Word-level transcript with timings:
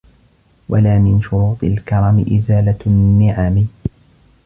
وَلَا 0.69 0.99
مِنْ 0.99 1.21
شُرُوطِ 1.21 1.63
الْكَرَمِ 1.63 2.25
إزَالَةُ 2.31 2.77
النِّعَمِ 2.87 3.67